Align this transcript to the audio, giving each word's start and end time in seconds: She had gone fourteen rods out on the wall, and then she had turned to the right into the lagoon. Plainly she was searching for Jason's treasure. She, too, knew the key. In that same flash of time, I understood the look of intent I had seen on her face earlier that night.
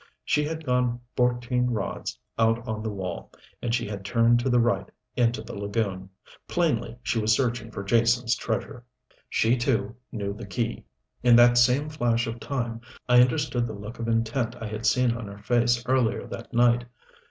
She 0.25 0.43
had 0.45 0.65
gone 0.65 0.99
fourteen 1.15 1.67
rods 1.69 2.17
out 2.39 2.67
on 2.67 2.81
the 2.81 2.89
wall, 2.89 3.29
and 3.61 3.67
then 3.69 3.71
she 3.71 3.85
had 3.87 4.03
turned 4.03 4.39
to 4.39 4.49
the 4.49 4.59
right 4.59 4.89
into 5.15 5.43
the 5.43 5.53
lagoon. 5.53 6.09
Plainly 6.47 6.97
she 7.03 7.19
was 7.19 7.35
searching 7.35 7.69
for 7.69 7.83
Jason's 7.83 8.35
treasure. 8.35 8.83
She, 9.29 9.55
too, 9.55 9.95
knew 10.11 10.33
the 10.33 10.47
key. 10.47 10.85
In 11.21 11.35
that 11.35 11.55
same 11.59 11.87
flash 11.87 12.25
of 12.25 12.39
time, 12.39 12.81
I 13.07 13.21
understood 13.21 13.67
the 13.67 13.73
look 13.75 13.99
of 13.99 14.07
intent 14.07 14.55
I 14.59 14.65
had 14.65 14.87
seen 14.87 15.11
on 15.11 15.27
her 15.27 15.37
face 15.37 15.85
earlier 15.85 16.25
that 16.25 16.51
night. 16.51 16.85